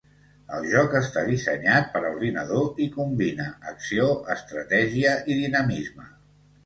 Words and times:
El 0.59 0.63
joc 0.69 0.95
està 0.99 1.21
dissenyat 1.27 1.91
per 1.97 2.01
a 2.01 2.09
ordinador 2.15 2.81
i 2.85 2.87
combina 2.95 3.47
acció, 3.73 4.09
estratègia 4.37 5.13
i 5.35 5.39
dinamisme. 5.43 6.09